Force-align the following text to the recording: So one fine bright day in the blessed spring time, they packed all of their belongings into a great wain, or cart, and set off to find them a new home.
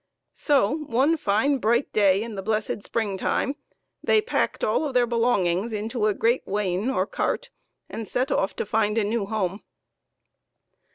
So 0.33 0.77
one 0.85 1.15
fine 1.15 1.59
bright 1.59 1.93
day 1.93 2.23
in 2.23 2.33
the 2.33 2.41
blessed 2.41 2.81
spring 2.81 3.17
time, 3.19 3.55
they 4.03 4.19
packed 4.19 4.63
all 4.63 4.83
of 4.83 4.95
their 4.95 5.05
belongings 5.05 5.73
into 5.73 6.07
a 6.07 6.13
great 6.15 6.41
wain, 6.47 6.89
or 6.89 7.05
cart, 7.05 7.51
and 7.87 8.07
set 8.07 8.31
off 8.31 8.55
to 8.55 8.65
find 8.65 8.97
them 8.97 9.05
a 9.05 9.09
new 9.11 9.27
home. 9.27 9.61